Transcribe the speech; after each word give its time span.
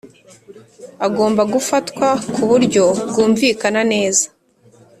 Agomba 1.05 1.41
gufatwa 1.53 2.07
ku 2.33 2.41
buryo 2.49 2.83
bwumvikana 3.09 3.81
neza 3.91 4.25